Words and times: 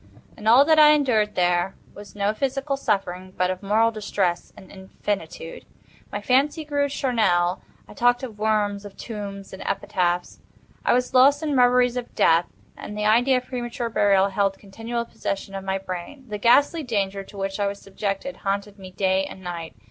In 0.35 0.47
all 0.47 0.65
that 0.65 0.79
I 0.79 0.93
endured 0.93 1.35
there 1.35 1.75
was 1.93 2.15
no 2.15 2.33
physical 2.33 2.75
suffering 2.75 3.35
but 3.37 3.51
of 3.51 3.61
moral 3.61 3.91
distress 3.91 4.51
an 4.57 4.71
infinitude. 4.71 5.63
My 6.11 6.19
fancy 6.21 6.65
grew 6.65 6.89
charnel, 6.89 7.61
I 7.87 7.93
talked 7.93 8.23
"of 8.23 8.39
worms, 8.39 8.83
of 8.83 8.97
tombs, 8.97 9.53
and 9.53 9.61
epitaphs." 9.61 10.39
I 10.83 10.93
was 10.93 11.13
lost 11.13 11.43
in 11.43 11.55
reveries 11.55 11.97
of 11.97 12.15
death, 12.15 12.47
and 12.75 12.97
the 12.97 13.05
idea 13.05 13.37
of 13.37 13.45
premature 13.45 13.89
burial 13.89 14.29
held 14.29 14.57
continual 14.57 15.05
possession 15.05 15.53
of 15.53 15.63
my 15.63 15.77
brain. 15.77 16.25
The 16.27 16.39
ghastly 16.39 16.81
Danger 16.81 17.23
to 17.23 17.37
which 17.37 17.59
I 17.59 17.67
was 17.67 17.79
subjected 17.79 18.37
haunted 18.37 18.79
me 18.79 18.89
day 18.89 19.25
and 19.25 19.43
night. 19.43 19.75